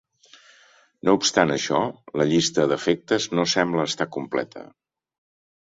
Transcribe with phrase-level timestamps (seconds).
[1.09, 1.83] No obstant això,
[2.21, 4.65] la llista d'afectes no sembla estar completa.